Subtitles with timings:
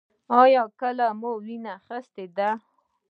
[0.41, 2.49] ایا کله مو وینه اخیستې ده؟